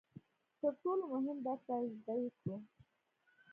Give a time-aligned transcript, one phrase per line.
[0.59, 2.55] تر ټولو مهم درس باید زده یې کړو.